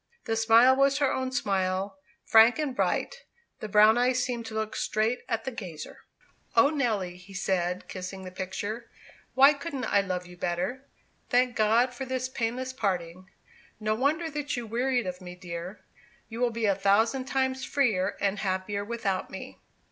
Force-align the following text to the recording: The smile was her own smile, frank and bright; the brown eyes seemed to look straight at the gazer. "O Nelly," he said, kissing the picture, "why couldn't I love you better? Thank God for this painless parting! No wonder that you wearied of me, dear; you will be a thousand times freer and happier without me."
The 0.25 0.35
smile 0.35 0.75
was 0.75 0.97
her 0.97 1.13
own 1.13 1.31
smile, 1.31 1.99
frank 2.25 2.57
and 2.57 2.75
bright; 2.75 3.17
the 3.59 3.69
brown 3.69 3.99
eyes 3.99 4.23
seemed 4.23 4.47
to 4.47 4.55
look 4.55 4.75
straight 4.75 5.21
at 5.29 5.43
the 5.43 5.51
gazer. 5.51 5.99
"O 6.55 6.71
Nelly," 6.71 7.17
he 7.17 7.35
said, 7.35 7.87
kissing 7.87 8.23
the 8.23 8.31
picture, 8.31 8.89
"why 9.35 9.53
couldn't 9.53 9.85
I 9.85 10.01
love 10.01 10.25
you 10.25 10.35
better? 10.37 10.87
Thank 11.29 11.55
God 11.55 11.93
for 11.93 12.05
this 12.05 12.29
painless 12.29 12.73
parting! 12.73 13.29
No 13.79 13.93
wonder 13.93 14.27
that 14.31 14.57
you 14.57 14.65
wearied 14.65 15.05
of 15.05 15.21
me, 15.21 15.35
dear; 15.35 15.85
you 16.29 16.39
will 16.39 16.49
be 16.49 16.65
a 16.65 16.73
thousand 16.73 17.25
times 17.25 17.63
freer 17.63 18.17
and 18.19 18.39
happier 18.39 18.83
without 18.83 19.29
me." 19.29 19.59